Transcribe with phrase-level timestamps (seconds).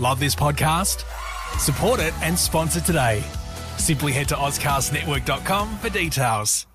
[0.00, 1.04] Love this podcast?
[1.60, 3.22] Support it and sponsor today.
[3.78, 6.66] Simply head to AuscastNetwork.com for details.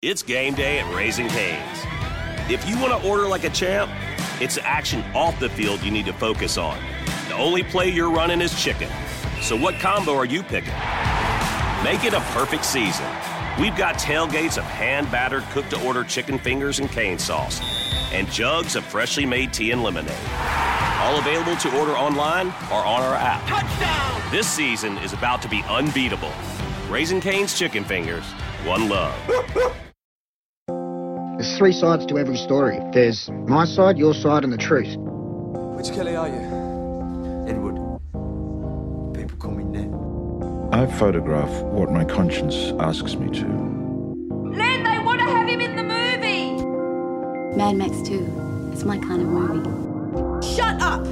[0.00, 1.78] It's game day at Raising Cane's.
[2.48, 3.90] If you want to order like a champ,
[4.40, 6.78] it's action off the field you need to focus on.
[7.26, 8.88] The only play you're running is chicken.
[9.40, 10.74] So what combo are you picking?
[11.82, 13.06] Make it a perfect season.
[13.60, 17.60] We've got tailgates of hand battered cooked to order chicken fingers and cane sauce,
[18.12, 20.14] and jugs of freshly made tea and lemonade.
[21.00, 23.46] All available to order online or on our app.
[23.46, 24.30] Touchdown!
[24.32, 26.32] This season is about to be unbeatable.
[26.88, 28.24] Raising Cane's Chicken Fingers,
[28.64, 29.14] one love.
[31.38, 32.80] There's three sides to every story.
[32.92, 34.96] There's my side, your side, and the truth.
[34.98, 36.34] Which Kelly are you?
[37.46, 37.76] Edward.
[39.14, 39.94] People call me Ned.
[40.72, 43.46] I photograph what my conscience asks me to.
[43.46, 47.56] Len, they want to have him in the movie!
[47.56, 48.70] Mad Max 2.
[48.72, 49.87] It's my kind of movie.
[50.58, 51.04] Shut up!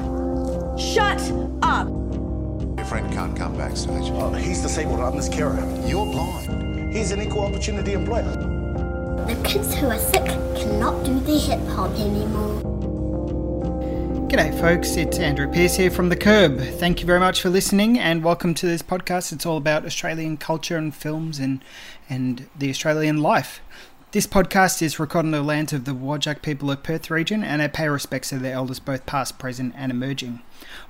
[0.76, 1.20] Shut
[1.62, 1.86] up!
[1.86, 4.10] Your friend can't come backstage.
[4.10, 4.98] Oh, he's disabled.
[4.98, 5.64] I'm his carer.
[5.86, 6.92] You're blind.
[6.92, 8.24] He's an equal opportunity employer.
[8.24, 12.60] The kids who are sick cannot do the hip hop anymore.
[14.28, 14.96] G'day, folks.
[14.96, 16.58] It's Andrew Pierce here from The Curb.
[16.58, 19.32] Thank you very much for listening and welcome to this podcast.
[19.32, 21.62] It's all about Australian culture and films and,
[22.10, 23.60] and the Australian life.
[24.12, 27.60] This podcast is recorded on the lands of the Whadjuk people of Perth region and
[27.60, 30.42] I pay respects to their elders, both past, present, and emerging.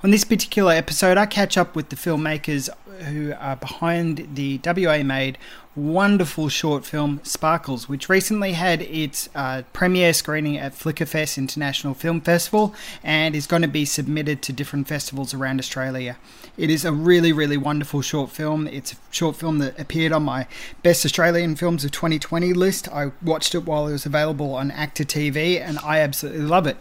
[0.03, 2.69] On this particular episode, I catch up with the filmmakers
[3.05, 5.37] who are behind the WA made
[5.77, 12.19] wonderful short film Sparkles, which recently had its uh, premiere screening at Flickerfest International Film
[12.19, 16.17] Festival and is going to be submitted to different festivals around Australia.
[16.57, 18.67] It is a really, really wonderful short film.
[18.67, 20.47] It's a short film that appeared on my
[20.81, 22.89] Best Australian Films of 2020 list.
[22.89, 26.77] I watched it while it was available on Actor TV and I absolutely love it.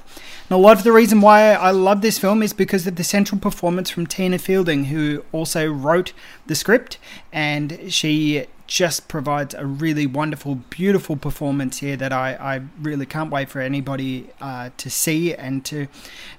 [0.49, 3.05] And a lot of the reason why I love this film is because of the
[3.05, 6.06] central performance from Tina Fielding, who also wrote
[6.47, 6.99] the script,
[7.33, 13.31] and she just provides a really wonderful, beautiful performance here that I, I really can't
[13.31, 15.87] wait for anybody uh, to see and to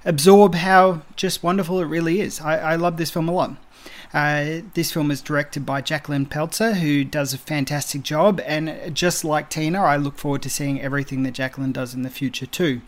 [0.04, 2.40] absorb how just wonderful it really is.
[2.40, 3.56] I, I love this film a lot.
[4.12, 9.24] Uh, this film is directed by Jacqueline Pelczar, who does a fantastic job, and just
[9.24, 12.80] like Tina, I look forward to seeing everything that Jacqueline does in the future too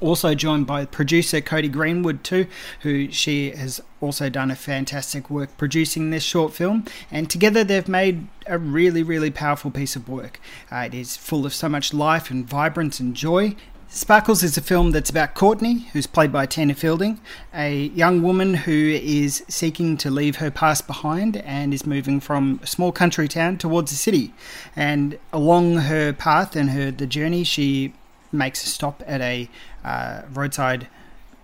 [0.00, 2.46] also joined by producer Cody Greenwood too,
[2.80, 7.88] who she has also done a fantastic work producing this short film, and together they've
[7.88, 10.40] made a really, really powerful piece of work.
[10.70, 13.54] Uh, it is full of so much life and vibrance and joy.
[13.92, 17.20] Sparkles is a film that's about Courtney, who's played by Tina Fielding,
[17.52, 22.60] a young woman who is seeking to leave her past behind and is moving from
[22.62, 24.32] a small country town towards a city.
[24.76, 27.92] And along her path and her the journey, she
[28.32, 29.48] makes a stop at a
[29.84, 30.88] uh, roadside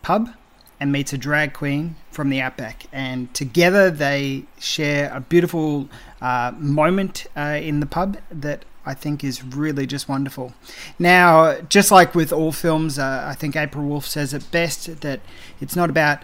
[0.03, 0.31] pub
[0.79, 2.87] and meets a drag queen from the outback.
[2.93, 5.89] And together they share a beautiful
[6.21, 10.55] uh, moment uh, in the pub that I think is really just wonderful.
[10.99, 15.21] Now, just like with all films, uh, I think April Wolfe says it best that
[15.61, 16.21] it's not about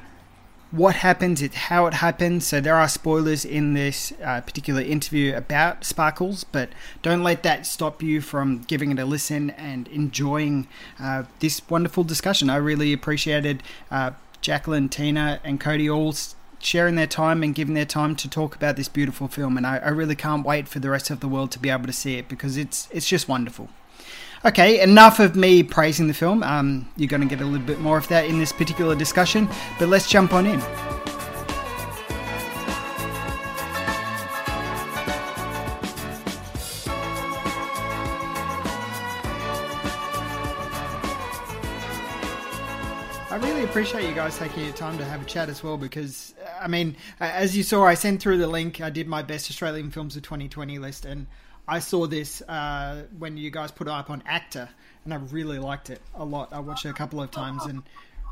[0.72, 2.46] what happens, it's how it happens.
[2.46, 6.70] So there are spoilers in this uh, particular interview about Sparkles, but
[7.02, 10.66] don't let that stop you from giving it a listen and enjoying
[10.98, 12.48] uh, this wonderful discussion.
[12.48, 16.14] I really appreciated uh, Jacqueline, Tina, and Cody all
[16.58, 19.78] sharing their time and giving their time to talk about this beautiful film, and I,
[19.78, 22.16] I really can't wait for the rest of the world to be able to see
[22.16, 23.68] it because it's it's just wonderful.
[24.44, 26.42] Okay, enough of me praising the film.
[26.42, 29.48] Um, you're going to get a little bit more of that in this particular discussion,
[29.78, 30.60] but let's jump on in.
[43.30, 46.34] I really appreciate you guys taking your time to have a chat as well because,
[46.60, 48.80] I mean, as you saw, I sent through the link.
[48.80, 51.28] I did my best Australian films of 2020 list, and
[51.66, 54.68] I saw this uh, when you guys put it up on Actor,
[55.04, 56.52] and I really liked it a lot.
[56.52, 57.82] I watched it a couple of times and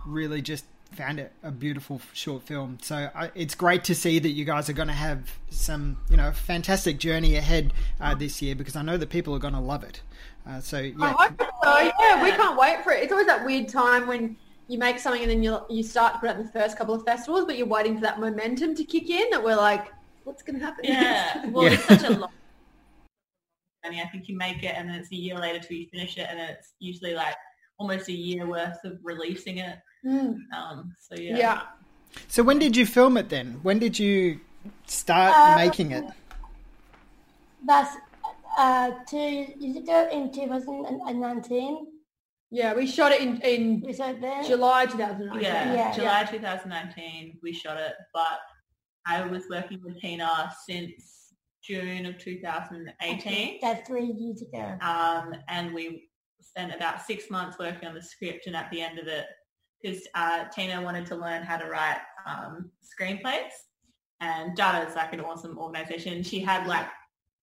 [0.06, 2.78] really just found it a beautiful short film.
[2.82, 6.16] So I, it's great to see that you guys are going to have some, you
[6.16, 9.60] know, fantastic journey ahead uh, this year because I know that people are going to
[9.60, 10.02] love it.
[10.46, 11.92] Uh, so yeah, I hope so.
[12.00, 13.02] Yeah, we can't wait for it.
[13.02, 14.36] It's always that weird time when
[14.68, 16.94] you make something and then you you start to put it in the first couple
[16.94, 19.30] of festivals, but you're waiting for that momentum to kick in.
[19.30, 19.92] That we're like,
[20.24, 20.84] what's going to happen?
[20.84, 21.72] Yeah, well, yeah.
[21.72, 22.30] it's such a long
[23.84, 24.00] journey.
[24.00, 26.26] I think you make it and then it's a year later till you finish it,
[26.30, 27.34] and it's usually like
[27.78, 29.78] almost a year worth of releasing it.
[30.04, 30.36] Mm.
[30.56, 31.36] Um, so yeah.
[31.36, 31.60] Yeah.
[32.28, 33.58] So when did you film it then?
[33.62, 34.40] When did you
[34.86, 36.04] start Uh, making it?
[37.64, 37.96] That's
[38.58, 41.86] uh, two years ago in 2019.
[42.52, 44.42] Yeah, we shot it in, in Was that there?
[44.42, 45.40] July 2019.
[45.40, 45.92] Yeah, Yeah.
[45.92, 48.40] July 2019 we shot it, but
[49.06, 51.19] I was working with Tina since
[51.62, 53.58] June of 2018.
[53.62, 54.76] That's three years ago.
[54.80, 56.08] um, and we
[56.40, 59.26] spent about six months working on the script and at the end of it
[59.82, 63.50] because uh, Tina wanted to learn how to write um, screenplays
[64.20, 66.22] and DADAA is like an awesome organization.
[66.22, 66.86] She had like,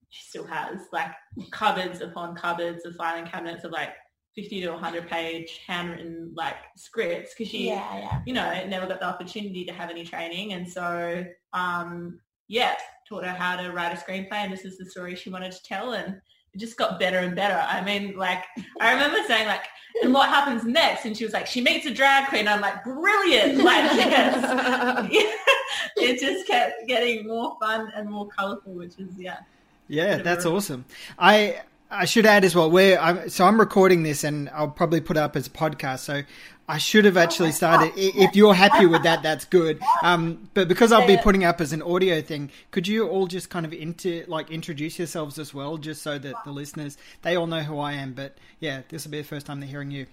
[0.09, 1.11] she still has like
[1.51, 3.89] cupboards upon cupboards of filing cabinets of like
[4.35, 8.21] 50 to 100 page handwritten like scripts because she Yeah, yeah.
[8.25, 10.53] you know, never got the opportunity to have any training.
[10.53, 12.75] And so, um, yeah,
[13.07, 14.33] taught her how to write a screenplay.
[14.33, 15.93] And this is the story she wanted to tell.
[15.93, 16.19] And
[16.53, 17.55] it just got better and better.
[17.67, 18.43] I mean, like,
[18.79, 19.65] I remember saying like,
[20.03, 21.05] and what happens next?
[21.05, 22.47] And she was like, she meets a drag queen.
[22.47, 23.63] I'm like, brilliant.
[23.63, 25.43] Like, yes.
[25.97, 29.39] it just kept getting more fun and more colorful, which is, yeah.
[29.87, 30.85] Yeah, that's awesome.
[31.17, 32.69] I I should add as well.
[32.69, 35.99] Where I'm, so I'm recording this, and I'll probably put it up as a podcast.
[35.99, 36.23] So
[36.69, 37.93] I should have actually started.
[37.95, 39.79] i- If you're happy with that, that's good.
[40.03, 43.49] Um, but because I'll be putting up as an audio thing, could you all just
[43.49, 47.47] kind of into like introduce yourselves as well, just so that the listeners they all
[47.47, 48.11] know who I am.
[48.13, 50.07] But yeah, this will be the first time they're hearing you.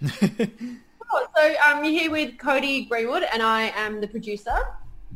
[1.37, 4.57] So um, you're here with Cody Greenwood, and I am the producer.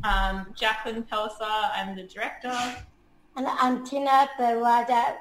[0.04, 2.52] Um, Jacqueline Pelczar, I'm the director.
[3.36, 5.16] And I'm Tina Barada,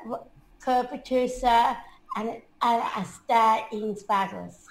[0.59, 1.77] co-producer
[2.15, 4.65] and, and a star in Sparkles.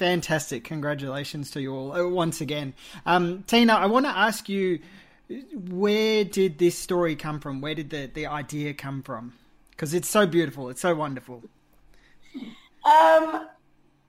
[0.00, 0.64] Fantastic!
[0.64, 2.72] Congratulations to you all uh, once again.
[3.04, 4.78] Um, Tina, I want to ask you,
[5.68, 7.60] where did this story come from?
[7.60, 9.34] Where did the, the idea come from?
[9.72, 11.42] Because it's so beautiful, it's so wonderful.
[12.86, 13.46] Um,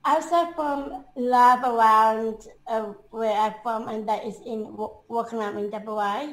[0.05, 4.73] was from Love Around, uh, where I'm from, and that is in
[5.09, 6.31] Rockingham in WA.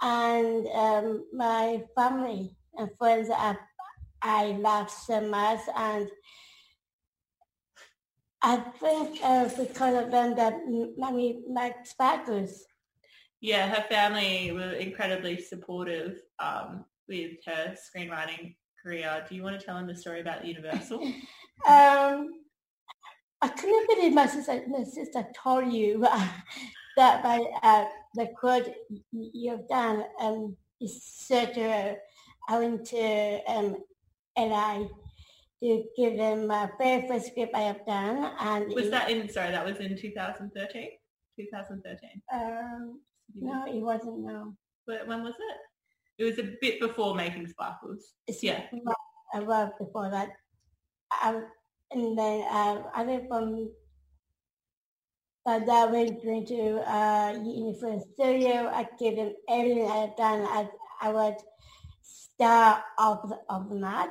[0.00, 3.56] And um, my family and friends I,
[4.22, 6.08] I love so much, and
[8.42, 10.54] I think uh, because of them that
[10.96, 12.64] mommy likes sparkles.
[13.40, 19.24] Yeah, her family were incredibly supportive um, with her screenwriting career.
[19.28, 21.12] Do you want to tell them the story about Universal?
[21.66, 22.42] Um,
[23.40, 26.00] I couldn't believe my sister, my sister told you
[26.96, 28.68] that by uh, the quote
[29.10, 31.96] you've done um, is such a,
[32.48, 33.76] I went to um,
[34.36, 34.86] LA
[35.62, 38.32] to give them my very first script I have done.
[38.40, 40.90] And was it- that in, sorry, that was in 2013?
[41.38, 42.22] 2013.
[42.32, 43.00] Um,
[43.34, 44.54] no, it wasn't, no.
[44.86, 46.22] But when was it?
[46.22, 48.14] It was a bit before Making Sparkles.
[48.26, 48.62] It's yeah.
[49.34, 50.30] I was before that.
[51.10, 51.42] I,
[51.90, 53.68] and then uh, I went from
[55.46, 58.68] but that went into uh, Universal Studio.
[58.68, 60.40] I gave them everything I had done.
[60.40, 60.68] I,
[61.00, 61.40] I was
[62.02, 64.10] star of the, of the night.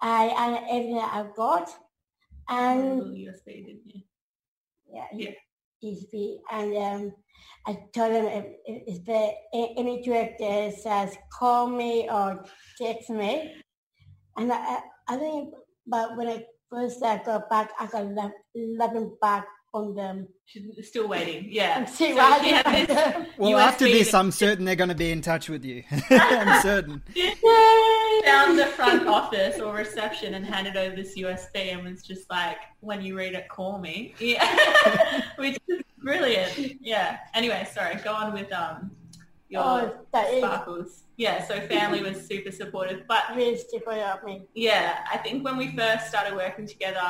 [0.00, 1.68] I and everything I've got.
[2.48, 4.00] And USB, didn't you?
[4.92, 5.30] yeah, Yeah.
[5.84, 6.38] USB.
[6.50, 7.12] And um,
[7.66, 9.30] I told them if, if, if the,
[9.78, 12.44] any director says call me or
[12.80, 13.54] text me,
[14.36, 15.54] and I, I- I think,
[15.86, 20.28] but when I first I got back, I got left, eleven back on them.
[20.44, 21.46] She's still waiting.
[21.50, 21.76] Yeah.
[21.78, 23.28] I'm still So waiting she had on this.
[23.38, 25.82] Well, USB after this, that- I'm certain they're going to be in touch with you.
[26.10, 27.02] I'm certain.
[28.24, 32.58] Found the front office or reception and handed over this USB and was just like,
[32.80, 34.14] when you read it, call me.
[34.18, 35.22] Yeah.
[35.36, 36.76] Which is brilliant.
[36.80, 37.18] Yeah.
[37.34, 38.90] Anyway, sorry, go on with um
[39.48, 41.04] your Oh, that is- sparkles.
[41.16, 43.02] Yeah, so family was super supportive.
[43.08, 44.42] But Really supportive of me.
[44.54, 47.00] yeah, I think when we first started working together,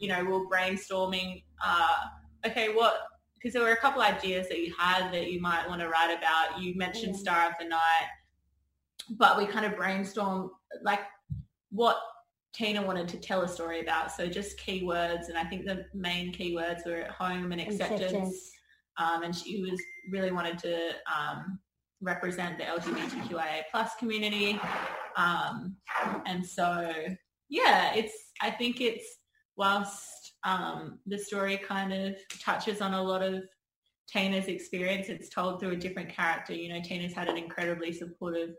[0.00, 1.96] you know, we were brainstorming, uh,
[2.44, 2.94] okay, what,
[3.36, 6.12] because there were a couple ideas that you had that you might want to write
[6.16, 6.60] about.
[6.60, 7.18] You mentioned Mm.
[7.18, 8.08] Star of the Night,
[9.18, 10.50] but we kind of brainstormed
[10.82, 11.00] like
[11.70, 11.98] what
[12.54, 14.12] Tina wanted to tell a story about.
[14.12, 18.02] So just keywords, and I think the main keywords were at home and acceptance.
[18.02, 18.50] Acceptance.
[18.98, 21.58] Um, and she was really wanted to um,
[22.02, 24.60] represent the LGBTQIA plus community.
[25.16, 25.76] Um,
[26.26, 26.92] and so,
[27.48, 29.04] yeah, it's, I think it's,
[29.56, 33.42] whilst um, the story kind of touches on a lot of
[34.12, 36.52] Tina's experience, it's told through a different character.
[36.52, 38.50] You know, Tina's had an incredibly supportive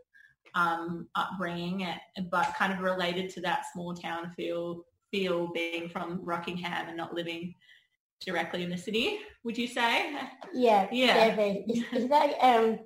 [0.54, 1.86] um, upbringing,
[2.30, 7.14] but kind of related to that small town feel, feel being from Rockingham and not
[7.14, 7.54] living
[8.24, 10.16] directly in the city, would you say?
[10.52, 11.14] Yeah, Yeah.
[11.28, 11.64] definitely.
[11.68, 12.78] It's, it's like um,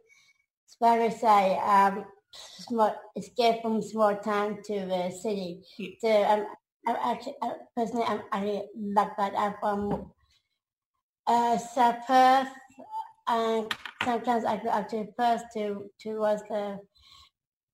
[0.67, 5.63] Sparrow say, um, small, escape from small town to the city.
[6.01, 6.47] So um,
[6.87, 9.35] I'm actually I, personally I'm I like that.
[9.37, 10.13] I'm from
[11.27, 12.49] uh, South Perth,
[13.29, 16.79] and sometimes I go up to Perth to towards the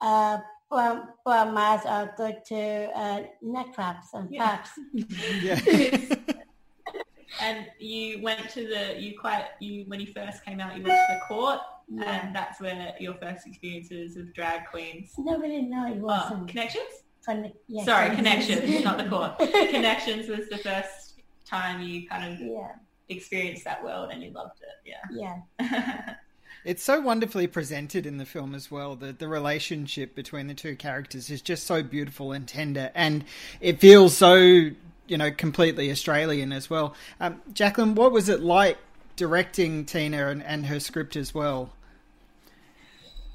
[0.01, 4.65] uh, from from Mars or go to uh, nightclubs and Yeah.
[5.43, 5.61] Yeah.
[7.41, 10.95] and you went to the you quite you when you first came out you went
[11.09, 12.05] to the court Yeah.
[12.27, 16.49] and that's where your first experiences with drag queens Nobody know it oh, wasn't.
[16.49, 19.39] connections Conne- yeah, sorry connections not the court
[19.71, 22.73] connections was the first time you kind of Yeah,
[23.09, 25.41] experienced that world and you loved it yeah.
[25.59, 26.15] yeah
[26.65, 28.97] It's so wonderfully presented in the film as well.
[28.97, 33.25] The the relationship between the two characters is just so beautiful and tender, and
[33.61, 36.95] it feels so you know completely Australian as well.
[37.21, 38.79] Um, Jacqueline, what was it like
[39.17, 41.71] directing Tina and, and her script as well?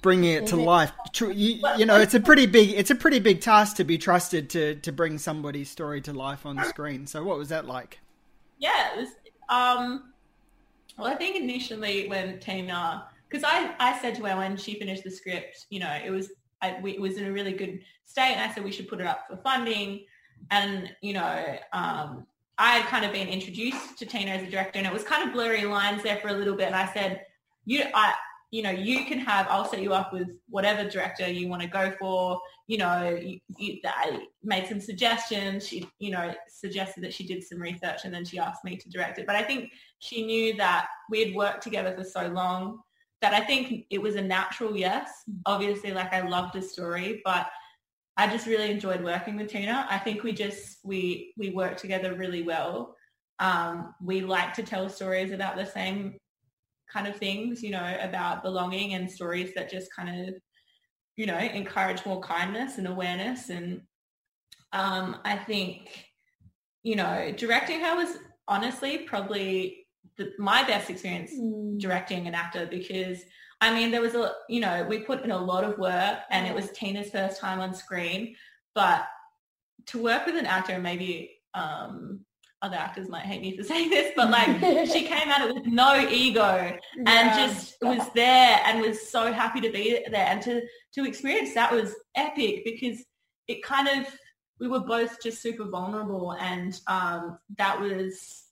[0.01, 3.41] Bringing it to life, you, you know, it's a pretty big it's a pretty big
[3.41, 7.05] task to be trusted to to bring somebody's story to life on the screen.
[7.05, 7.99] So, what was that like?
[8.59, 9.09] yeah, it was.
[9.47, 10.11] Um,
[10.97, 15.03] well, I think initially when Tina, because I, I said to her when she finished
[15.03, 16.31] the script, you know, it was
[16.61, 18.99] I, we, it was in a really good state, and I said we should put
[18.99, 20.05] it up for funding,
[20.51, 22.25] and you know, um,
[22.57, 25.27] I had kind of been introduced to Tina as a director, and it was kind
[25.27, 27.21] of blurry lines there for a little bit, and I said,
[27.65, 28.13] you, I,
[28.51, 31.67] you know, you can have, I'll set you up with whatever director you want to
[31.67, 32.39] go for.
[32.65, 35.67] You know, you, you, I made some suggestions.
[35.67, 38.89] She, you know, suggested that she did some research and then she asked me to
[38.89, 39.27] direct it.
[39.27, 42.79] But I think she knew that we had worked together for so long
[43.21, 45.09] that I think it was a natural yes.
[45.45, 47.47] Obviously, like I loved the story, but
[48.17, 49.87] I just really enjoyed working with Tina.
[49.89, 52.95] I think we just, we, we worked together really well.
[53.39, 56.17] Um, we like to tell stories about the same
[56.91, 60.35] kind of things, you know, about belonging and stories that just kind of,
[61.15, 63.49] you know, encourage more kindness and awareness.
[63.49, 63.81] And
[64.73, 66.05] um, I think,
[66.83, 69.85] you know, directing her was honestly probably
[70.19, 71.79] the, my best experience Mm.
[71.79, 73.17] directing an actor because
[73.61, 76.45] I mean there was a you know we put in a lot of work and
[76.45, 78.35] it was Tina's first time on screen
[78.75, 79.07] but
[79.87, 82.19] to work with an actor and maybe um
[82.61, 84.49] other actors might hate me for saying this but like
[84.93, 86.51] she came at it with no ego
[86.97, 87.35] and Yeah.
[87.47, 90.61] just was there and was so happy to be there and to
[90.95, 92.97] to experience that was epic because
[93.47, 94.05] it kind of
[94.59, 98.43] we were both just super vulnerable and um that was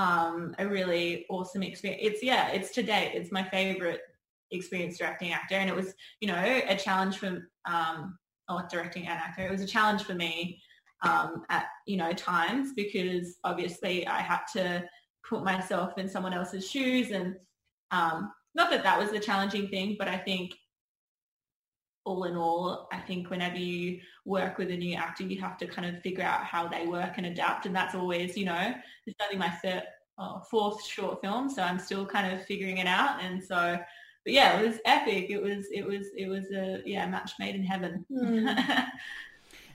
[0.00, 2.02] um a really awesome experience.
[2.02, 4.00] It's yeah it's to date it's my favorite
[4.50, 9.18] experience directing actor and it was you know a challenge for um or directing an
[9.18, 9.46] actor.
[9.46, 10.60] It was a challenge for me
[11.02, 14.84] um at you know times because obviously i had to
[15.28, 17.36] put myself in someone else's shoes and
[17.90, 20.52] um not that that was the challenging thing but i think
[22.04, 25.66] all in all, I think whenever you work with a new actor, you have to
[25.66, 27.66] kind of figure out how they work and adapt.
[27.66, 28.74] And that's always, you know,
[29.06, 29.82] it's only my third,
[30.18, 33.22] oh, fourth short film, so I'm still kind of figuring it out.
[33.22, 33.78] And so,
[34.24, 35.30] but yeah, it was epic.
[35.30, 38.04] It was, it was, it was a yeah match made in heaven.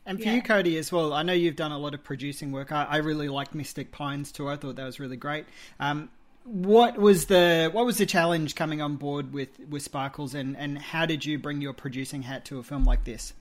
[0.05, 0.29] And for Yeah.
[0.29, 2.71] you, Cody, as well, I know you've done a lot of producing work.
[2.71, 4.47] I, I really liked Mystic Pines too.
[4.49, 5.45] I thought that was really great.
[5.79, 6.09] Um,
[6.45, 10.77] what was the what was the challenge coming on board with with Sparkles, and and
[10.77, 13.33] how did you bring your producing hat to a film like this?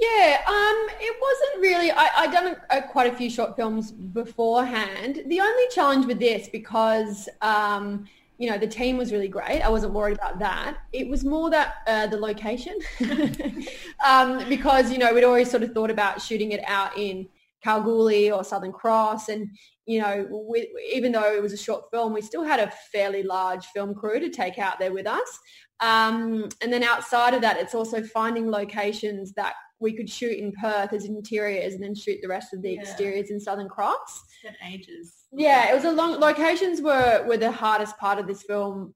[0.00, 1.90] Yeah, um, it wasn't really.
[1.90, 5.22] I I done a, a, quite a few short films beforehand.
[5.26, 8.06] The only challenge with this, because um,
[8.38, 9.60] you know the team was really great.
[9.60, 10.78] I wasn't worried about that.
[10.92, 12.78] It was more that uh, the location,
[14.06, 17.26] um, because you know we'd always sort of thought about shooting it out in
[17.62, 19.48] Kalgoorlie or Southern Cross, and
[19.86, 23.22] you know we, even though it was a short film, we still had a fairly
[23.22, 25.38] large film crew to take out there with us.
[25.80, 30.52] Um, and then outside of that, it's also finding locations that we could shoot in
[30.60, 32.80] Perth as interiors and then shoot the rest of the Yeah.
[32.80, 34.22] exteriors in Southern Cross.
[34.66, 35.14] Ages.
[35.32, 36.18] Yeah, it was a long.
[36.18, 38.94] Locations were were the hardest part of this film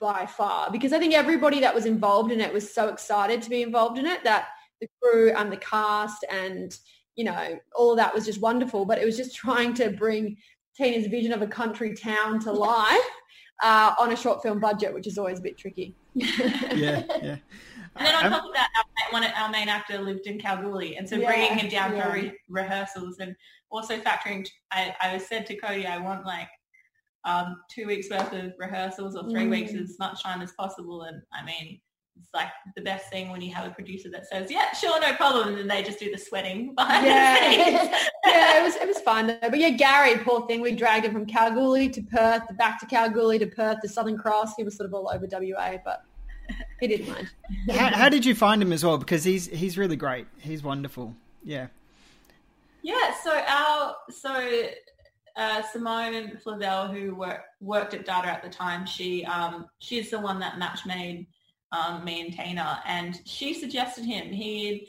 [0.00, 3.50] by far because I think everybody that was involved in it was so excited to
[3.50, 4.46] be involved in it that
[4.80, 6.76] the crew and the cast and
[7.16, 8.84] you know all of that was just wonderful.
[8.84, 10.36] But it was just trying to bring
[10.76, 12.98] Tina's vision of a country town to life
[13.62, 15.94] uh, on a short film budget, which is always a bit tricky.
[16.14, 17.36] Yeah, yeah.
[17.96, 20.96] And then on top of that, our, ma- one, our main actor lived in Kalgoorlie,
[20.96, 22.02] and so Yeah, bringing him down yeah.
[22.08, 23.36] for re- rehearsals and
[23.70, 24.44] also factoring.
[24.72, 26.48] I, I said to Cody, I want like
[27.24, 29.50] um, two weeks worth of rehearsals or three Mm.
[29.50, 31.02] weeks as much time as possible.
[31.02, 31.80] And I mean,
[32.16, 35.14] it's like the best thing when you have a producer that says, "Yeah, sure, no
[35.14, 37.90] problem," and then they just do the sweating behind the Yeah, scenes.
[38.26, 39.38] yeah, it was it was fun though.
[39.42, 43.38] But yeah, Gary, poor thing, we dragged him from Kalgoorlie to Perth, back to Kalgoorlie
[43.40, 44.54] to Perth to Southern Cross.
[44.56, 46.04] He was sort of all over WA, but
[46.80, 47.28] he didn't mind.
[47.70, 48.98] how, how did you find him as well?
[48.98, 50.26] Because he's he's really great.
[50.38, 51.14] He's wonderful.
[51.42, 51.68] Yeah.
[52.82, 54.68] Yeah, so our so
[55.36, 60.20] uh, Simone Flavel, who work, worked at DADAA at the time, she um, she's the
[60.20, 61.26] one that match made
[61.76, 64.24] um, me and Tina, and she suggested him.
[64.32, 64.88] He,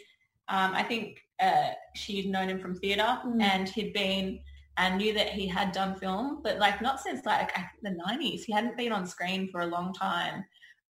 [0.50, 1.08] um, I think
[1.40, 3.42] uh, she'd known him from theatre, Mm.
[3.42, 4.40] and he'd been
[4.78, 7.92] and knew that he had done film, but like not since like I think the
[8.06, 8.44] nineties.
[8.44, 10.44] He hadn't been on screen for a long time,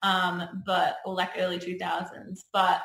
[0.03, 2.47] um, but or like early two thousands.
[2.53, 2.81] But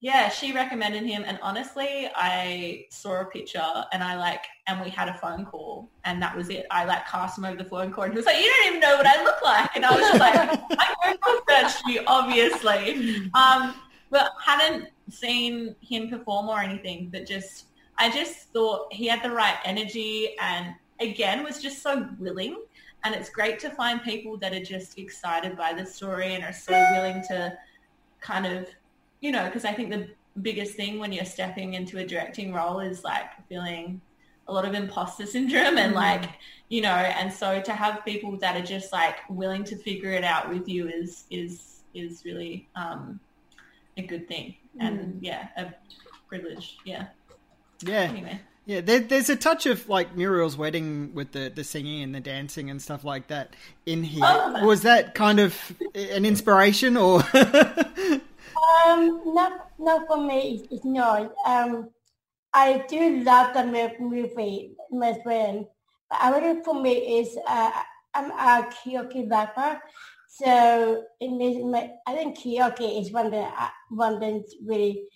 [0.00, 4.90] yeah, she recommended him, and honestly, I saw a picture and I like, and we
[4.90, 6.66] had a phone call, and that was it.
[6.70, 8.80] I like cast him over the phone call, and he was like, "You don't even
[8.80, 10.34] know what I look like," and I was just like,
[10.78, 13.74] "I Google searched you, obviously," um,
[14.10, 17.08] but hadn't seen him perform or anything.
[17.10, 22.06] But just, I just thought he had the right energy, and again, was just so
[22.18, 22.62] willing.
[23.04, 26.52] And it's great to find people that are just excited by the story and are
[26.52, 27.56] so willing to
[28.20, 28.68] kind of
[29.20, 30.08] you know, because I think the
[30.42, 34.00] biggest thing when you're stepping into a directing role is like feeling
[34.48, 35.96] a lot of imposter syndrome and Mm.
[35.96, 36.30] like,
[36.68, 40.24] you know, and so to have people that are just like willing to figure it
[40.24, 43.18] out with you is is is really um,
[43.96, 45.72] a good thing and yeah, a
[46.28, 46.76] privilege.
[46.84, 47.06] Yeah.
[47.82, 48.00] Yeah.
[48.02, 48.40] Anyway.
[48.66, 52.20] Yeah, there, there's a touch of like Muriel's wedding with the, the singing and the
[52.20, 53.54] dancing and stuff like that
[53.86, 54.24] in here.
[54.26, 54.66] Oh.
[54.66, 55.56] Was that kind of
[55.94, 57.22] an inspiration or?
[58.56, 60.66] Um, not not for me.
[60.70, 61.32] It's, not.
[61.46, 61.90] Um,
[62.54, 63.64] I do love the
[64.00, 65.66] movie, Miss Wayne.
[66.10, 67.70] But I think for me is uh,
[68.14, 69.80] I'm a karaoke rapper,
[70.28, 75.08] so it means my, I think karaoke is one that I, one that really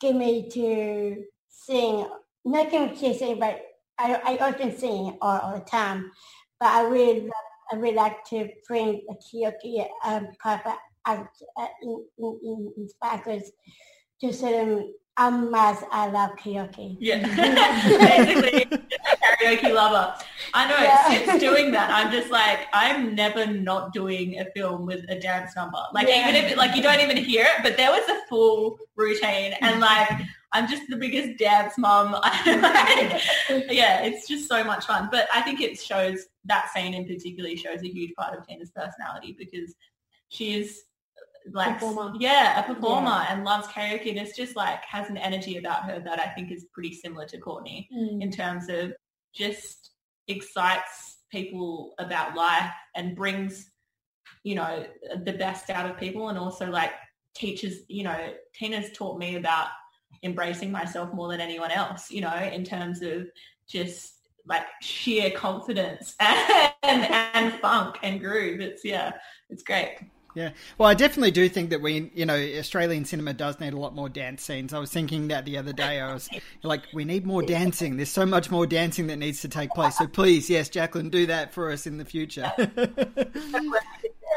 [0.00, 2.06] give me to sing.
[2.44, 3.60] Not to sing, but
[3.98, 6.10] I I often sing all, all the time.
[6.58, 10.62] But I really love, I really like to bring the karaoke um part
[11.08, 11.26] in,
[12.18, 13.50] in, in, in sparkles
[14.20, 14.84] to sort of
[15.16, 16.96] how much I love karaoke.
[16.98, 17.20] Yeah.
[17.86, 18.78] Basically,
[19.38, 20.14] karaoke lover.
[20.54, 21.26] I know, Yeah.
[21.26, 25.54] since doing that, I'm just like, I'm never not doing a film with a dance
[25.56, 25.78] number.
[25.92, 26.28] Like, Yeah.
[26.28, 29.76] even if, like, you don't even hear it, but there was a full routine and,
[29.76, 29.80] mm.
[29.80, 32.12] like, I'm just the biggest dance mom.
[32.46, 33.22] Like,
[33.70, 35.08] yeah, it's just so much fun.
[35.12, 38.70] But I think it shows, that scene in particular shows a huge part of Tina's
[38.70, 39.74] personality because
[40.28, 40.84] she is
[41.52, 42.12] like Performer.
[42.18, 43.26] yeah a performer Yeah.
[43.34, 46.50] and loves karaoke and it's just like has an energy about her that i think
[46.52, 48.22] is pretty similar to courtney Mm.
[48.22, 48.92] in terms of
[49.34, 49.90] just
[50.28, 53.70] excites people about life and brings
[54.44, 54.86] you know
[55.24, 56.92] the best out of people and also like
[57.34, 59.68] teaches you know tina's taught me about
[60.22, 63.26] embracing myself more than anyone else you know in terms of
[63.68, 64.14] just
[64.46, 69.12] like sheer confidence and and funk and groove it's yeah
[69.50, 69.98] it's great
[70.34, 70.50] Yeah.
[70.78, 73.94] Well, I definitely do think that we, you know, Australian cinema does need a lot
[73.94, 74.72] more dance scenes.
[74.72, 76.00] I was thinking that the other day.
[76.00, 76.28] I was
[76.62, 77.96] like, we need more dancing.
[77.96, 79.98] There's so much more dancing that needs to take place.
[79.98, 82.52] So please, yes, Jacqueline, do that for us in the future.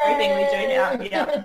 [0.06, 1.02] everything we do now.
[1.02, 1.44] Yeah.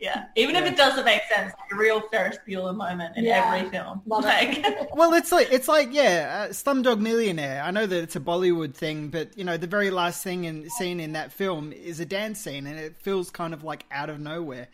[0.00, 0.24] Yeah.
[0.34, 3.52] Even if it doesn't make sense, like a real Ferris Bueller moment in Yeah.
[3.54, 4.00] every film.
[4.06, 7.62] Love like, well, it's like it's like yeah, uh, Slumdog Millionaire.
[7.62, 10.72] I know that it's a Bollywood thing, but you know the very last thing and
[10.72, 14.08] scene in that film is a dance scene, and it feels kind of like out
[14.08, 14.68] of nowhere.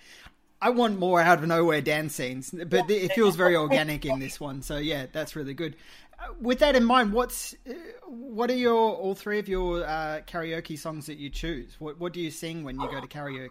[0.63, 4.39] I want more out of nowhere dance scenes, but it feels very organic in this
[4.41, 4.63] one.
[4.63, 5.75] So yeah, that's really good.
[6.19, 7.73] Uh, With that in mind, what's uh,
[8.07, 11.75] what are your all three of your uh, karaoke songs that you choose?
[11.81, 13.49] What what do you sing when you go to karaoke?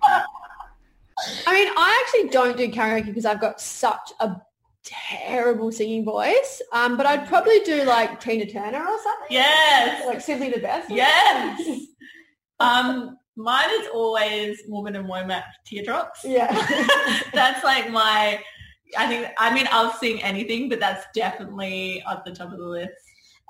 [1.48, 4.36] I mean, I actually don't do karaoke because I've got such a
[4.84, 6.62] terrible singing voice.
[6.72, 9.28] Um, but I'd probably do like Tina Turner or something.
[9.30, 10.06] Yes.
[10.06, 10.90] Like Simply the Best.
[10.90, 11.82] yes.
[12.62, 16.24] Um, mine is always Womack and Womack Teardrops.
[16.24, 16.48] Yeah.
[17.34, 18.40] that's like my,
[18.98, 22.64] I think, I mean, I'll sing anything, but that's definitely at the top of the
[22.64, 22.94] list.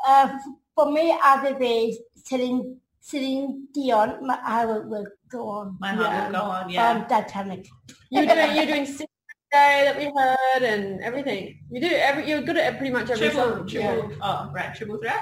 [0.08, 0.40] Uh,
[0.74, 4.26] for me, I would be Celine, Celine Dion.
[4.26, 5.78] My heart will, will go on.
[5.80, 6.90] My heart will go on, yeah.
[6.90, 7.68] Um, Titanic.
[8.10, 9.06] You're doing, you're doing Sing
[9.52, 11.60] Day that we heard and everything.
[11.70, 13.68] You do every, you're good at pretty much every Triple, song.
[13.68, 15.22] triple, oh, right, triple threat?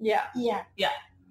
[0.00, 0.22] Yeah.
[0.34, 0.62] Yeah.
[0.76, 0.88] Yeah.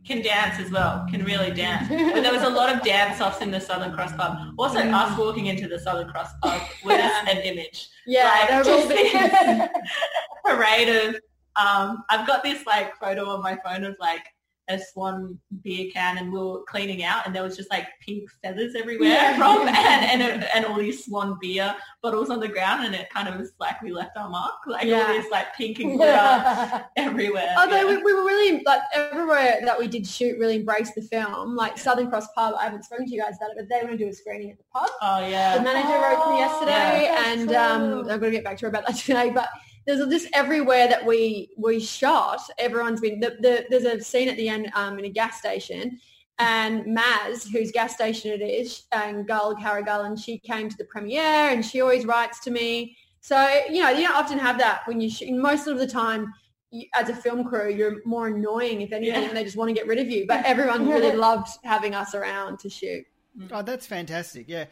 [0.07, 1.05] Can dance as well.
[1.11, 1.89] Can really dance.
[1.89, 4.37] But there was a lot of dance offs in the Southern Cross pub.
[4.57, 7.89] Also, us walking into the Southern Cross pub was an image.
[8.07, 9.69] Yeah, like, they're just this
[10.45, 11.15] parade of.
[11.57, 14.23] Um, I've got this like photo on my phone of like
[14.71, 18.29] a Swan beer can, and we were cleaning out, and there was just like pink
[18.43, 19.37] feathers everywhere Yeah.
[19.37, 23.27] from, and and, and all these Swan beer bottles on the ground, and it kind
[23.27, 25.01] of was like we left our mark, like Yeah.
[25.01, 27.53] all this like pink and glitter everywhere.
[27.57, 27.97] Although yeah.
[27.97, 31.55] we, we were really like everywhere that we did shoot really embraced the film.
[31.55, 33.91] Like Southern Cross Pub, I haven't spoken to you guys about it, but they want
[33.91, 34.89] to do a screening at the pub.
[35.01, 35.57] Oh yeah.
[35.57, 37.99] The manager wrote to me yesterday, Oh, and um.
[38.11, 39.29] I'm going to get back to her about that today.
[39.29, 39.49] But
[39.85, 42.41] there's just everywhere that we we shot.
[42.57, 43.19] Everyone's been.
[43.19, 45.99] The, the, there's a scene at the end um, in a gas station,
[46.39, 51.49] and Maz, whose gas station it is, and Gull Carrigal, she came to the premiere,
[51.49, 52.95] and she always writes to me.
[53.21, 55.31] So you know, you don't often have that when you shoot.
[55.31, 56.31] Most of the time,
[56.71, 59.27] you, as a film crew, you're more annoying if anything, Yeah.
[59.29, 60.25] and they just want to get rid of you.
[60.27, 63.05] But everyone really loved having us around to shoot.
[63.51, 64.45] Oh, that's fantastic.
[64.47, 64.65] Yeah.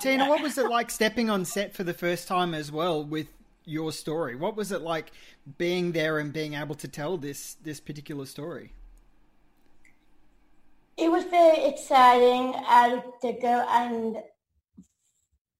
[0.00, 3.26] Tina, what was it like stepping on set for the first time as well with
[3.70, 4.34] your story?
[4.34, 5.12] What was it like
[5.56, 8.74] being there and being able to tell this this particular story?
[10.96, 14.16] It was very exciting uh, to go and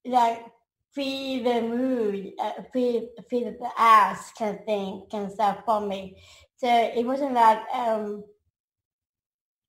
[0.04, 0.44] like
[0.92, 5.80] feel the mood, uh, feel feel the ass kind of thing, kind of stuff for
[5.80, 6.16] me.
[6.56, 8.24] So it wasn't like um,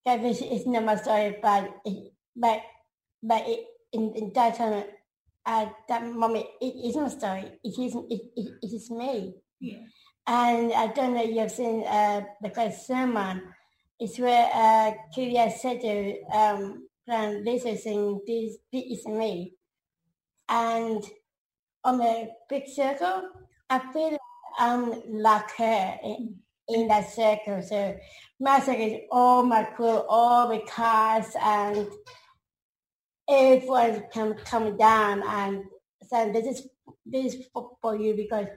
[0.05, 2.61] that this is not my story, but it, but
[3.23, 4.83] but it, in, in that time
[5.45, 7.51] at that moment it isn't a story.
[7.63, 8.11] It isn't.
[8.11, 9.33] It, it, it is me.
[9.59, 9.79] Yeah.
[10.27, 13.41] And I don't know if you've seen uh, the first sermon.
[13.99, 19.53] It's where uh, Kyria said to um, Lisa saying, this, this is me.
[20.49, 21.03] And
[21.83, 23.29] on the big circle,
[23.69, 24.17] I feel
[24.57, 26.35] I'm like her in,
[26.67, 27.61] in that circle.
[27.61, 27.95] So
[28.39, 31.87] my circle is all my crew, all the cars, and
[33.31, 35.63] everyone can come coming down and
[36.09, 36.67] saying, this is
[37.05, 38.47] this is for, for you because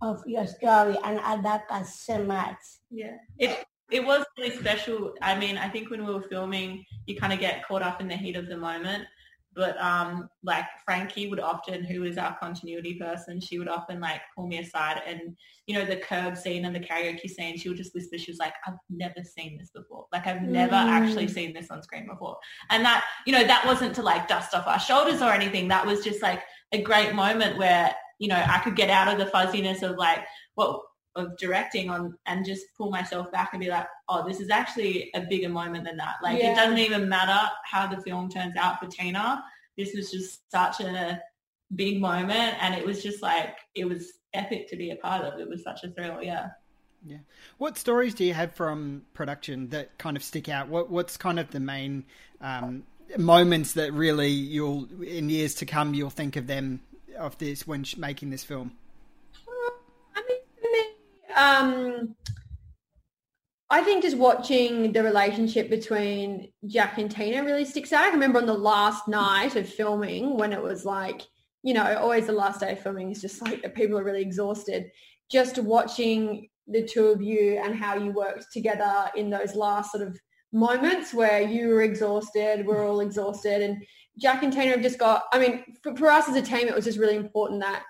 [0.00, 2.56] of your story, and I love that so much.
[2.90, 3.16] Yeah.
[3.38, 5.12] It it was really special.
[5.20, 8.08] I mean, I think when we were filming, you kind of get caught up in
[8.08, 9.04] the heat of the moment.
[9.54, 14.22] But um, like Frankie would often, who is our continuity person, she would often like
[14.34, 15.36] pull me aside and,
[15.66, 18.38] you know, the curb scene and the karaoke scene, she would just whisper, she was
[18.38, 20.06] like, I've never seen this before.
[20.12, 20.88] Like I've never Mm.
[20.88, 22.38] actually seen this on screen before.
[22.70, 25.68] And that, you know, that wasn't to like dust off our shoulders or anything.
[25.68, 29.18] That was just like a great moment where, you know, I could get out of
[29.18, 30.20] the fuzziness of like,
[30.54, 30.80] what
[31.16, 35.10] of directing on and just pull myself back and be like, oh, this is actually
[35.14, 36.14] a bigger moment than that.
[36.22, 36.52] Like Yeah.
[36.52, 39.42] it doesn't even matter how the film turns out for Tina.
[39.76, 41.20] This was just such a
[41.74, 45.38] big moment and it was just like it was epic to be a part of.
[45.40, 46.50] It was such a thrill, yeah.
[47.04, 47.18] Yeah.
[47.58, 50.68] What stories do you have from production that kind of stick out?
[50.68, 52.04] What What's kind of the main
[52.40, 52.84] um,
[53.18, 56.80] moments that really you'll, in years to come, you'll think of them
[57.18, 58.72] of this when sh- making this film?
[61.36, 62.14] Um,
[63.70, 68.04] I think just watching the relationship between Jack and Tina really sticks out.
[68.04, 71.22] I remember on the last night of filming when it was like,
[71.62, 74.90] you know, always the last day of filming is just like people are really exhausted.
[75.30, 80.06] Just watching the two of you and how you worked together in those last sort
[80.06, 80.18] of
[80.52, 83.82] moments where you were exhausted, we're all exhausted, and
[84.18, 85.24] Jack and Tina have just got.
[85.32, 87.84] I mean, for, for us as a team, it was just really important that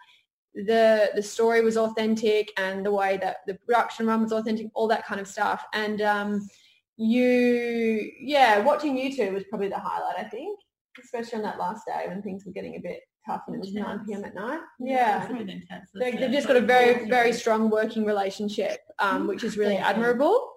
[0.55, 4.89] the the story was authentic and the way that the production run was authentic, all
[4.89, 5.65] that kind of stuff.
[5.73, 6.49] And um,
[6.97, 10.59] you, yeah, watching you two was probably the highlight, I think,
[11.03, 13.73] especially on that last day when things were getting a bit tough and it was
[13.73, 14.25] 9 p.m.
[14.25, 14.61] at night.
[14.81, 15.27] Yeah.
[15.29, 15.91] Really intense.
[15.95, 20.53] they, they've just got a very, very strong working relationship, um, which is really admirable.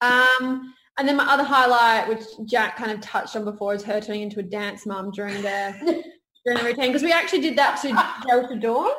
[0.00, 4.00] Um, and then my other highlight, which Jack kind of touched on before, is her
[4.00, 6.02] turning into a dance mum during the
[6.44, 7.88] during the routine because we actually did that to
[8.28, 8.90] Delta Dawn.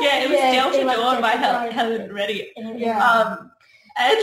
[0.00, 1.72] Yeah, it was Delta it Dawn by Delta Hel- Dawn.
[1.72, 2.52] Helen Reddy.
[2.56, 2.98] Yeah.
[2.98, 3.50] Um,
[4.00, 4.16] and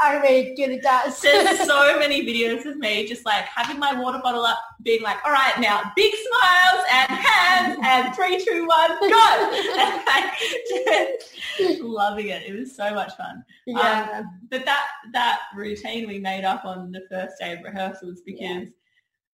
[0.00, 1.20] I really do the dance.
[1.20, 5.16] There's so many videos of me just like having my water bottle up, being like,
[5.24, 9.62] all right, now big smiles and hands and three, two, one, go.
[9.78, 11.20] And like,
[11.56, 12.44] just loving it.
[12.46, 13.44] It was so much fun.
[13.66, 14.20] Yeah.
[14.20, 18.68] Um, but that, that routine we made up on the first day of rehearsals because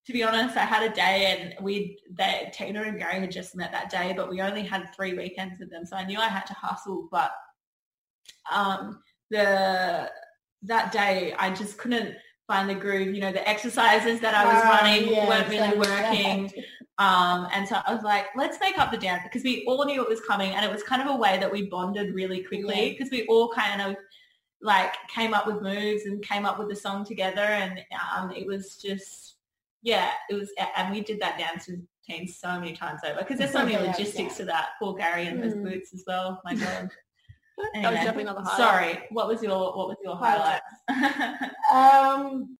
[0.06, 3.56] to be honest, I had a day and we that Tina and Gary had just
[3.56, 5.86] met that day, but we only had three weekends with them.
[5.86, 7.30] So I knew I had to hustle, but
[8.52, 10.10] um the
[10.62, 12.14] that day I just couldn't
[12.46, 13.14] find the groove.
[13.14, 16.52] You know, the exercises that I was Ah, running yeah, weren't really working.
[16.98, 20.00] Um, and so I was like, let's make up the dance because we all knew
[20.02, 22.84] it was coming and it was kind of a way that we bonded really quickly
[22.84, 22.92] Yeah.
[22.92, 23.96] because we all kind of
[24.62, 27.80] like came up with moves and came up with the song together and
[28.16, 29.36] um, it was just,
[29.84, 33.52] yeah, it was, and we did that dance routine so many times over because there's
[33.52, 34.70] so many Yeah, logistics to that.
[34.80, 35.64] Poor Gary and those Mm.
[35.64, 36.40] boots as well.
[36.44, 36.90] My God.
[37.74, 38.56] That was definitely not the highlight.
[38.96, 40.60] Sorry, what was your what was your highlight?
[41.72, 42.58] Um,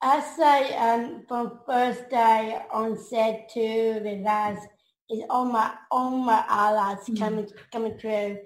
[0.00, 4.66] I say um, from first day on set to the last
[5.10, 8.38] is all my all my allies coming coming through.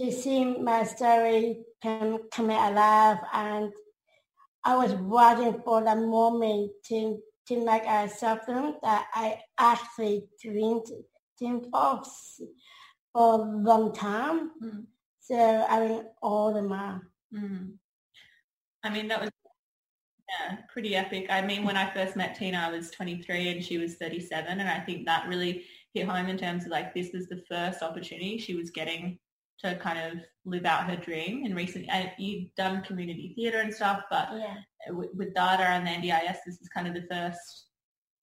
[0.00, 3.72] To see my story come coming alive, and
[4.64, 10.86] I was waiting for the moment to to make a film that I actually dreamed
[11.38, 12.06] dreamed of
[13.12, 14.50] for a long time.
[15.20, 17.02] So I mean all the time.
[17.34, 17.72] Mm.
[18.84, 19.30] I mean, that was,
[20.28, 21.26] Yeah, pretty epic.
[21.30, 24.60] I mean, when I first met Tina, I was 23 and she was 37.
[24.60, 27.82] And I think that really hit home in terms of like, this was the first
[27.82, 29.18] opportunity she was getting
[29.60, 33.74] to kind of live out her dream in recent, and you've done community theatre and
[33.74, 34.56] stuff, but Yeah.
[34.90, 37.66] with, with DADAA and the NDIS, this is kind of the first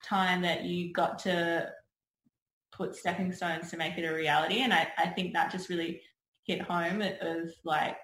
[0.03, 1.69] time that you got to
[2.71, 4.61] put stepping stones to make it a reality.
[4.61, 6.01] And I, I think that just really
[6.43, 7.97] hit home of like,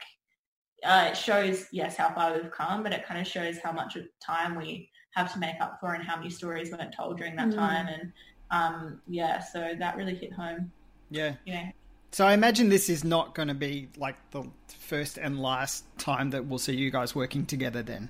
[0.84, 3.96] uh, it shows, yes, how far we've come, but it kind of shows how much
[3.96, 7.36] of time we have to make up for and how many stories weren't told during
[7.36, 7.56] that Mm.
[7.56, 7.88] time.
[7.88, 8.13] And
[8.50, 10.72] um, yeah, so that really hit home.
[11.10, 11.36] Yeah.
[11.46, 11.72] You know,
[12.12, 16.32] So I imagine this is not going to be like the first and last time
[16.32, 18.10] that we'll see you guys working together then.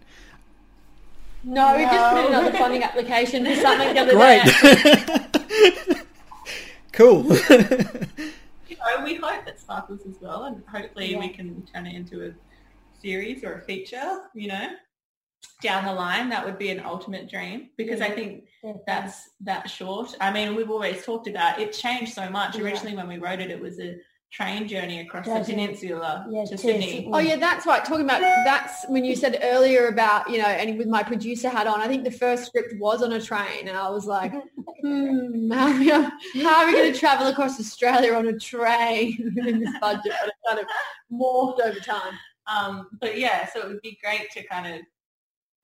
[1.44, 4.44] No, we just put another funding application for something the other Great.
[5.86, 6.02] day.
[6.94, 7.24] cool.
[8.70, 12.28] you know, we hope that sparkles as well, and hopefully we can turn it into
[12.28, 12.32] a
[13.02, 14.22] series or a feature.
[14.34, 14.68] You know,
[15.62, 18.16] down the line, that would be an ultimate dream because I Yeah.
[18.16, 18.74] think Yeah.
[18.88, 20.16] that's that short.
[20.20, 22.56] I mean, we've always talked about it changed so much.
[22.58, 22.64] Yeah.
[22.64, 23.96] Originally, when we wrote it, it was a
[24.32, 26.90] train journey across the Doesn't- peninsula yeah, to to Sydney.
[26.90, 27.10] Sydney.
[27.12, 27.84] Oh yeah, that's right.
[27.84, 31.68] Talking about that's when you said earlier about you know, and with my producer hat
[31.68, 34.32] on, I think the first script was on a train, and I was like,
[34.82, 39.34] hmm, how are we, how are we going to travel across Australia on a train
[39.46, 40.14] in this budget?
[40.22, 40.66] But it kind of
[41.12, 42.18] morphed over time.
[42.48, 44.82] Um, but yeah, so it would be great to kind of,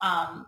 [0.00, 0.46] um,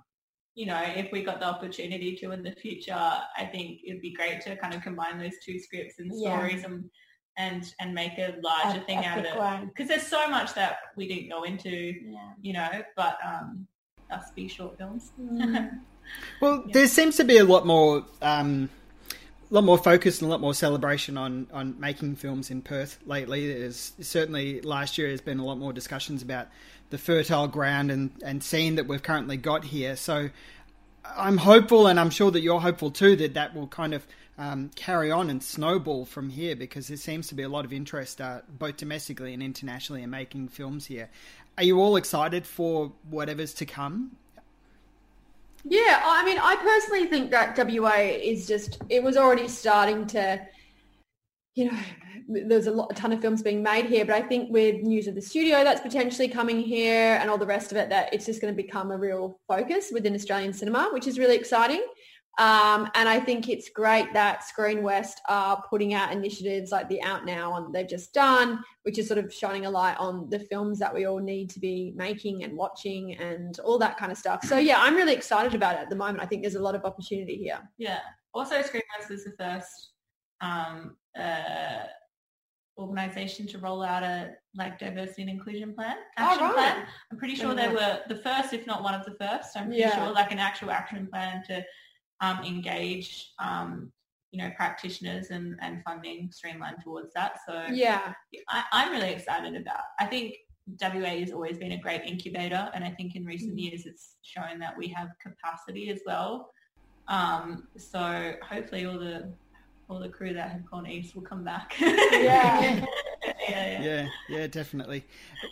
[0.55, 4.13] you know, if we got the opportunity to in the future, I think it'd be
[4.13, 6.37] great to kind of combine those two scripts and Yeah.
[6.39, 6.91] stories and
[7.39, 9.67] and and make a larger A- thing out of it.
[9.69, 12.33] Because there's so much that we didn't go into, Yeah.
[12.43, 13.67] you know, but um,
[14.11, 15.13] us be short films.
[16.41, 18.69] Well, there seems to be a lot more, um,
[19.13, 22.99] a lot more focus and a lot more celebration on on making films in Perth
[23.07, 23.53] lately.
[23.53, 26.49] There's certainly last year there's been a lot more discussions about
[26.91, 29.97] the fertile ground and and scene that we've currently got here.
[29.97, 30.31] So
[31.05, 34.07] I'm hopeful, and I'm sure that you're hopeful too, that that will kind of
[34.39, 37.73] um, carry on and snowball from here because there seems to be a lot of
[37.73, 41.09] interest, uh, both domestically and internationally, in making films here.
[41.59, 44.17] Are you all excited for whatever's to come?
[45.65, 50.41] Yeah, I mean, I personally think that WA is just, it was already starting to,
[51.55, 51.79] you know,
[52.29, 55.07] there's a lot, a ton of films being made here, but I think with news
[55.07, 58.27] of the studio that's potentially coming here and all the rest of it, that it's
[58.27, 61.83] just going to become a real focus within Australian cinema, which is really exciting.
[62.39, 67.03] Um, and I think it's great that Screen West are putting out initiatives like the
[67.03, 70.39] Out Now one they've just done, which is sort of shining a light on the
[70.39, 74.17] films that we all need to be making and watching and all that kind of
[74.17, 74.43] stuff.
[74.45, 76.21] So yeah, I'm really excited about it at the moment.
[76.21, 77.61] I think there's a lot of opportunity here.
[77.77, 78.01] Yeah.
[78.33, 79.91] Also, Screen West is the first
[80.41, 81.85] um, uh,
[82.81, 86.55] organization to roll out a like diversity and inclusion plan, Oh, action right.
[86.55, 86.87] plan.
[87.13, 89.57] I'm pretty sure they were the first, if not one of the first.
[89.57, 89.95] I'm pretty Yeah.
[90.05, 91.65] sure, like an actual action plan to
[92.21, 93.93] um, engage, um,
[94.33, 97.39] you know, practitioners and, and funding streamlined towards that.
[97.47, 98.13] So Yeah.
[98.49, 99.85] I, I'm really excited about.
[99.99, 100.35] I think
[100.81, 103.63] WA has always been a great incubator, and I think in recent Mm.
[103.71, 106.51] years it's shown that we have capacity as well.
[107.09, 109.33] Um, so hopefully all the
[109.91, 111.75] all the crew that have gone east will come back.
[111.81, 111.91] Yeah.
[113.23, 113.83] yeah, yeah.
[113.83, 115.05] Yeah, yeah, definitely.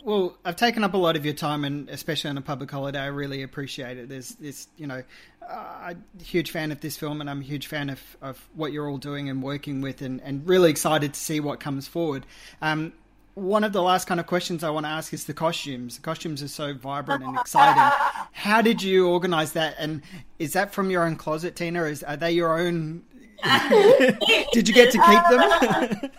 [0.03, 2.99] Well, I've taken up a lot of your time, and especially on a public holiday,
[2.99, 4.07] I really appreciate it.
[4.07, 5.03] There's this, you know,
[5.47, 8.47] uh, I'm a huge fan of this film, and I'm a huge fan of, of
[8.55, 11.87] what you're all doing and working with, and, and really excited to see what comes
[11.87, 12.25] forward.
[12.61, 12.93] Um,
[13.39, 15.95] one of the last kind of questions I want to ask is the costumes.
[15.95, 17.81] The costumes are so vibrant and exciting.
[18.31, 19.75] How did you organize that?
[19.79, 20.01] And
[20.39, 21.83] is that from your own closet, Tina?
[21.83, 23.03] Is are they your own?
[24.51, 25.39] did you get to keep them?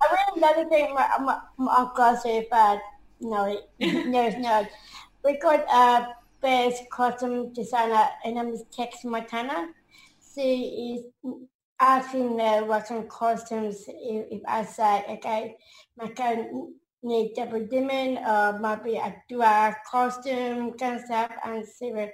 [0.00, 2.80] I really never think my, my, my oh closet, but
[3.20, 4.68] no, no, it's not.
[5.24, 9.68] We got a best costume designer, and name is Tex Montana.
[10.34, 11.32] She is
[11.80, 15.56] asking the Western costumes if, if I say, okay,
[15.96, 21.64] my can need double diamond or maybe I do a costume kind of stuff, and
[21.78, 22.10] she will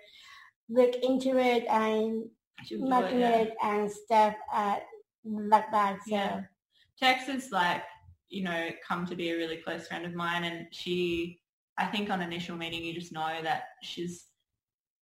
[0.71, 2.25] look into it and
[2.65, 3.31] She'll do it, making yeah.
[3.39, 4.83] it and Steph at
[5.25, 5.99] that.
[6.07, 6.15] So.
[6.15, 6.43] Yeah.
[6.99, 7.83] Tex is like,
[8.29, 11.41] you know, come to be a really close friend of mine and she,
[11.79, 14.27] I think on initial meeting you just know that she's,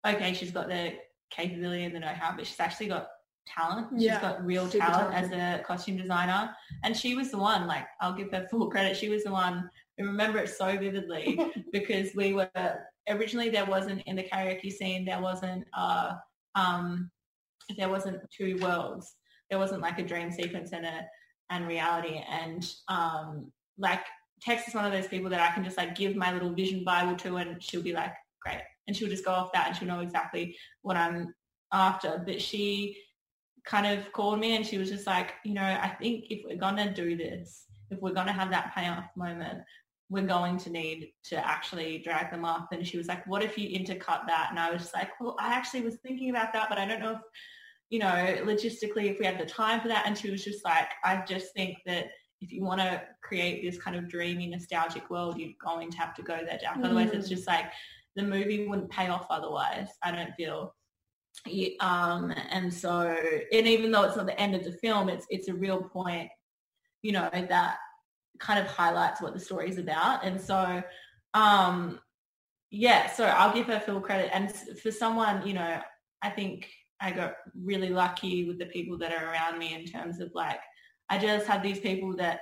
[0.05, 0.93] okay, she's got the
[1.29, 3.07] capability and the know-how, but she's actually got
[3.47, 3.87] talent.
[3.99, 6.51] She's got real talent as a costume designer.
[6.83, 8.97] And she was the one, like, I'll give her full credit.
[8.97, 11.39] She was the one, I remember it so vividly
[11.71, 12.49] because we were,
[13.09, 16.13] originally there wasn't, in the karaoke scene, there wasn't, uh,
[16.55, 17.11] um,
[17.77, 19.15] there wasn't two worlds.
[19.49, 21.05] There wasn't like a dream sequence and a
[21.49, 22.21] and reality.
[22.29, 24.01] And um, like
[24.41, 26.83] Tex is one of those people that I can just like give my little vision
[26.83, 29.87] Bible to, and she'll be like, "Great, and she'll just go off that and she'll
[29.87, 31.33] know exactly what I'm
[31.71, 32.21] after.
[32.25, 32.97] But she
[33.65, 36.57] kind of called me and she was just like, you know, I think if we're
[36.77, 39.59] to do this, if we're to have that payoff moment,
[40.13, 42.67] we're going to need to actually drag them up.
[42.71, 44.47] And she was like, what if you intercut that?
[44.51, 46.99] And I was just like, well, I actually was thinking about that, but I don't
[46.99, 47.21] know if,
[47.89, 50.03] you know, logistically, if we had the time for that.
[50.05, 53.81] And she was just like, I just think that if you want to create this
[53.81, 56.77] kind of dreamy, nostalgic world, you're going to have to go there, Jack.
[56.77, 56.85] Mm.
[56.85, 57.65] Otherwise, it's just like
[58.15, 60.75] the movie wouldn't pay off otherwise, I don't feel.
[61.79, 63.17] Um, and so,
[63.51, 66.29] and even though it's not the end of the film, it's it's a real point,
[67.01, 67.77] you know, that
[68.39, 70.23] kind of highlights what the story is about.
[70.23, 70.81] And so,
[71.33, 71.99] um,
[72.71, 74.31] yeah, so I'll give her full credit.
[74.33, 75.79] And for someone, you know,
[76.21, 76.69] I think
[76.99, 80.59] I got really lucky with the people that are around me in terms of like,
[81.09, 82.39] I just have these people that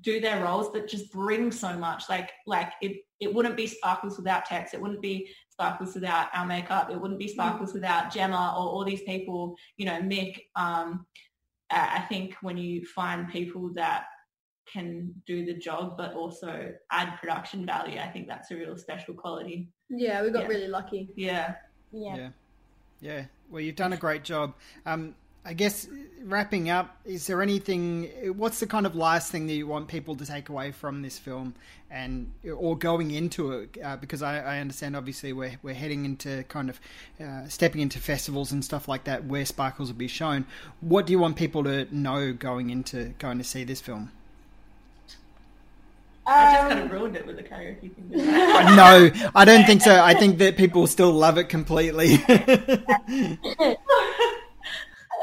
[0.00, 2.04] do their roles that just bring so much.
[2.08, 4.74] Like, like it, it wouldn't be Sparkles without Tex.
[4.74, 6.90] It wouldn't be Sparkles without our makeup.
[6.90, 7.74] It wouldn't be Sparkles mm.
[7.74, 10.40] without Gemma or all these people, you know, Mick.
[10.54, 11.06] Um,
[11.70, 14.06] I think when you find people that
[14.70, 19.14] can do the job but also add production value i think that's a real special
[19.14, 20.48] quality yeah we got yeah.
[20.48, 21.54] really lucky yeah
[21.92, 22.28] yeah yeah
[23.00, 25.14] yeah well you've done a great job um
[25.46, 25.86] I guess
[26.24, 28.10] wrapping up, is there anything?
[28.36, 31.20] What's the kind of last thing that you want people to take away from this
[31.20, 31.54] film,
[31.88, 33.78] and or going into it?
[33.82, 36.80] Uh, because I, I, understand, obviously, we're we're heading into kind of
[37.20, 40.46] uh, stepping into festivals and stuff like that, where sparkles will be shown.
[40.80, 44.10] What do you want people to know going into going to see this film?
[46.26, 48.08] I just kind of um, ruined it with the karaoke thing.
[48.10, 50.02] no, I don't think so.
[50.02, 52.18] I think that people still love it completely.
[52.26, 53.78] it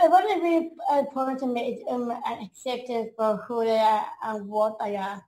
[0.03, 2.11] wasn't really important to me is um,
[2.41, 5.21] acceptance for who they are and what they are.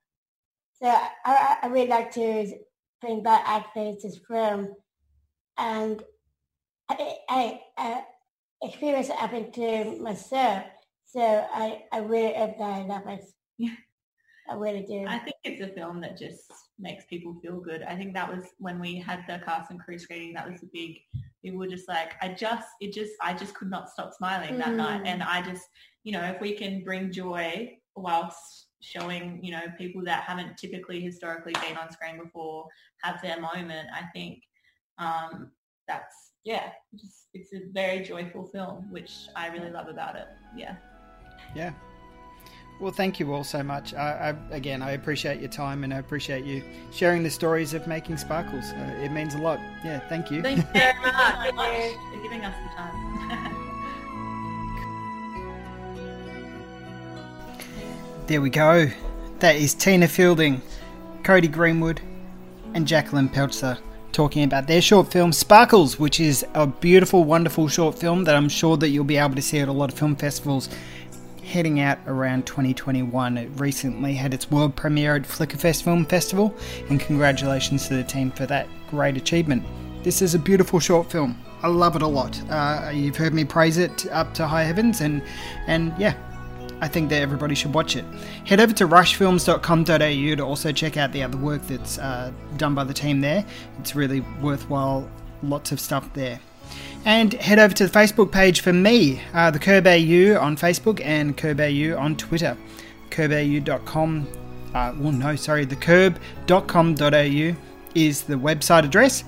[0.81, 2.53] So I, I really like to
[3.01, 4.75] bring back actors to film,
[5.57, 6.03] and
[6.89, 8.03] I, I, I
[8.61, 10.63] experience it happened to myself.
[11.05, 13.33] So I, I really hope that happens.
[14.47, 14.53] Yeah.
[14.53, 15.05] I really do.
[15.07, 17.83] I think it's a film that just makes people feel good.
[17.83, 20.33] I think that was when we had the cast and crew screening.
[20.33, 20.97] That was the big.
[21.43, 24.69] We were just like, I just, it just, I just could not stop smiling that
[24.69, 24.77] mm.
[24.77, 25.01] night.
[25.05, 25.63] And I just,
[26.03, 31.01] you know, if we can bring joy whilst showing, you know, people that haven't typically
[31.01, 32.65] historically been on screen before
[33.03, 34.41] have their moment, I think
[34.97, 35.51] um,
[35.87, 40.27] that's yeah, just it's a very joyful film, which I really love about it.
[40.55, 40.75] Yeah.
[41.55, 41.73] Yeah,
[42.79, 43.93] well, thank you all so much.
[43.93, 47.87] I, I, again, I appreciate your time and I appreciate you sharing the stories of
[47.87, 48.71] making sparkles.
[48.71, 49.59] Uh, it means a lot.
[49.83, 50.41] Yeah, thank you.
[50.41, 53.55] Thank you very much for giving us the time.
[58.27, 58.89] there we go.
[59.39, 60.61] That is Tina Fielding,
[61.23, 62.01] Cody Greenwood,
[62.73, 63.77] and Jacqueline Pelczar
[64.11, 68.47] talking about their short film Sparkles, which is a beautiful, wonderful short film that I'm
[68.47, 70.69] sure that you'll be able to see at a lot of film festivals
[71.45, 73.37] heading out around 2021.
[73.37, 76.53] It recently had its world premiere at Flickerfest Film Festival,
[76.89, 79.63] and congratulations to the team for that great achievement.
[80.03, 81.39] This is a beautiful short film.
[81.61, 82.39] I love it a lot.
[82.49, 85.23] Uh, you've heard me praise it up to high heavens, and
[85.67, 86.15] and yeah,
[86.81, 88.05] I think that everybody should watch it.
[88.45, 92.83] Head over to rushfilms.com.au to also check out the other work that's uh, done by
[92.83, 93.45] the team there.
[93.79, 95.09] It's really worthwhile.
[95.41, 96.39] Lots of stuff there.
[97.05, 100.99] And head over to the Facebook page for me, uh, the Curb AU on Facebook
[101.05, 102.57] and AU on Twitter.
[103.11, 104.27] CurbAU.com,
[104.73, 107.55] uh, well, no, sorry, thecurb.com.au
[107.93, 109.23] is the website address.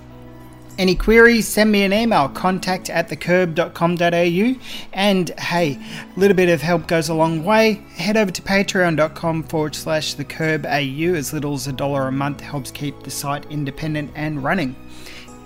[0.79, 4.59] Any queries, send me an email, contact at thecurb.com.au.
[4.93, 5.79] And hey,
[6.15, 7.81] a little bit of help goes a long way.
[7.95, 11.15] Head over to patreon.com forward slash the curb AU.
[11.15, 14.75] As little as a dollar a month helps keep the site independent and running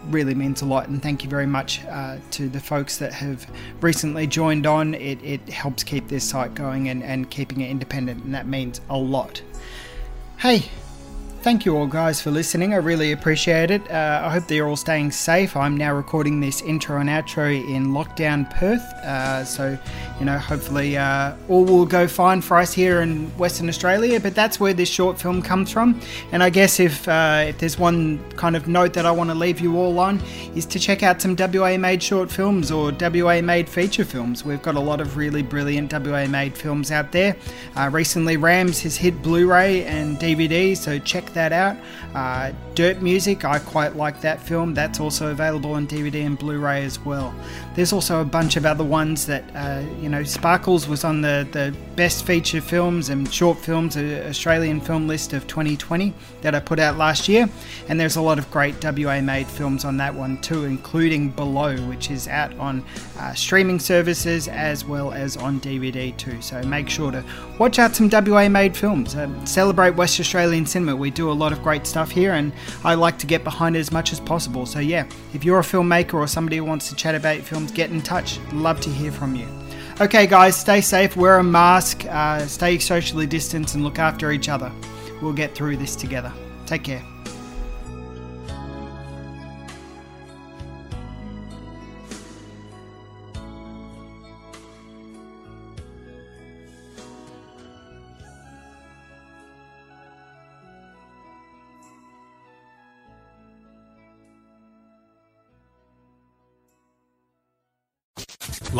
[0.05, 0.87] really means a lot.
[0.87, 3.45] And thank you very much uh, to the folks that have
[3.81, 4.93] recently joined on.
[4.95, 8.81] It, it helps keep this site going and, and keeping it independent, and that means
[8.89, 9.41] a lot.
[10.37, 10.63] Hey,
[11.41, 12.75] Thank you all, guys, for listening.
[12.75, 13.89] I really appreciate it.
[13.89, 15.57] Uh, I hope that you're all staying safe.
[15.57, 19.75] I'm now recording this intro and outro in lockdown Perth, uh, so
[20.21, 24.19] you know, hopefully, uh, all will go fine for us here in Western Australia.
[24.19, 25.99] But that's where this short film comes from.
[26.31, 29.35] And I guess if uh, if there's one kind of note that I want to
[29.35, 30.21] leave you all on,
[30.53, 34.45] is to check out some WA made short films or WA made feature films.
[34.45, 37.35] We've got a lot of really brilliant WA made films out there.
[37.75, 41.77] Uh, recently, Rams has hit Blu-ray and DVD, so check that out.
[42.13, 44.73] Uh, Dirt Music, I quite like that film.
[44.73, 47.33] That's also available on DVD and Blu-ray as well.
[47.75, 51.47] There's also a bunch of other ones that, uh, you know, Sparkles was on the,
[51.51, 56.61] the best feature films and short films uh, Australian film list of 2020 that I
[56.61, 57.49] put out last year.
[57.89, 61.75] And there's a lot of great WA made films on that one too, including Below,
[61.87, 62.85] which is out on
[63.19, 66.41] uh, streaming services as well as on DVD too.
[66.41, 67.23] So make sure to
[67.59, 69.15] watch out some WA made films.
[69.15, 70.95] Uh, celebrate West Australian cinema.
[70.95, 72.53] We do a lot of great stuff here and
[72.83, 74.65] I like to get behind it as much as possible.
[74.65, 77.91] So yeah, if you're a filmmaker or somebody who wants to chat about films, get
[77.91, 78.39] in touch.
[78.53, 79.47] Love to hear from you.
[79.99, 84.49] Okay, guys, stay safe, wear a mask, uh, stay socially distanced, and look after each
[84.49, 84.71] other.
[85.21, 86.33] We'll get through this together.
[86.65, 87.10] Take care.